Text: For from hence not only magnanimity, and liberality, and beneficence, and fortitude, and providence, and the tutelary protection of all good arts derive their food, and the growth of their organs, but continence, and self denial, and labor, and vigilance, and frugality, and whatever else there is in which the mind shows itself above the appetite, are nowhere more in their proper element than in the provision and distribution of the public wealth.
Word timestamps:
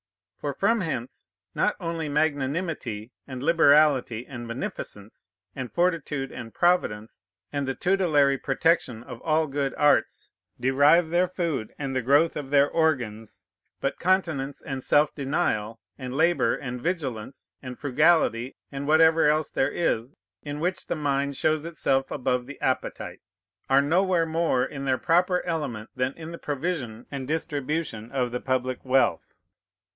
For 0.35 0.55
from 0.55 0.81
hence 0.81 1.29
not 1.53 1.75
only 1.79 2.09
magnanimity, 2.09 3.11
and 3.27 3.43
liberality, 3.43 4.25
and 4.25 4.47
beneficence, 4.47 5.29
and 5.55 5.71
fortitude, 5.71 6.31
and 6.31 6.51
providence, 6.51 7.23
and 7.53 7.67
the 7.67 7.75
tutelary 7.75 8.39
protection 8.39 9.03
of 9.03 9.21
all 9.21 9.45
good 9.45 9.75
arts 9.77 10.31
derive 10.59 11.09
their 11.11 11.27
food, 11.27 11.75
and 11.77 11.95
the 11.95 12.01
growth 12.01 12.35
of 12.35 12.49
their 12.49 12.67
organs, 12.67 13.45
but 13.79 13.99
continence, 13.99 14.63
and 14.63 14.83
self 14.83 15.13
denial, 15.13 15.79
and 15.99 16.15
labor, 16.15 16.55
and 16.55 16.81
vigilance, 16.81 17.51
and 17.61 17.77
frugality, 17.77 18.55
and 18.71 18.87
whatever 18.87 19.29
else 19.29 19.51
there 19.51 19.69
is 19.69 20.15
in 20.41 20.59
which 20.59 20.87
the 20.87 20.95
mind 20.95 21.37
shows 21.37 21.63
itself 21.65 22.09
above 22.09 22.47
the 22.47 22.59
appetite, 22.59 23.19
are 23.69 23.83
nowhere 23.83 24.25
more 24.25 24.65
in 24.65 24.85
their 24.85 24.97
proper 24.97 25.43
element 25.45 25.91
than 25.95 26.13
in 26.13 26.31
the 26.31 26.39
provision 26.39 27.05
and 27.11 27.27
distribution 27.27 28.11
of 28.11 28.31
the 28.31 28.41
public 28.41 28.83
wealth. 28.83 29.35